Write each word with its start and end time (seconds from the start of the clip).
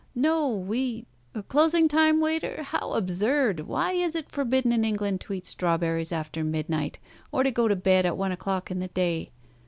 No, 0.15 0.49
we 0.57 1.05
closing 1.47 1.87
time, 1.87 2.19
Waiter! 2.21 2.63
How 2.63 2.93
absurd! 2.93 3.59
Why, 3.67 3.91
is 3.91 4.15
it 4.15 4.31
forbidden 4.31 4.71
in 4.73 4.83
England 4.83 5.21
to 5.21 5.33
eat 5.33 5.45
strawberries 5.45 6.11
after 6.11 6.43
midnight, 6.43 6.97
or 7.31 7.43
to 7.43 7.51
go 7.51 7.67
to 7.67 7.75
bed 7.75 8.07
at 8.07 8.17
one 8.17 8.31
o'clock 8.31 8.71
in 8.71 8.79
the 8.79 8.87
day? 8.87 9.29